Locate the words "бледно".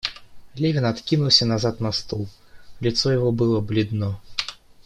3.59-4.19